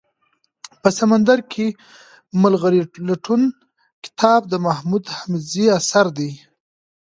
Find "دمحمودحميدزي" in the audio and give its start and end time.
4.53-5.65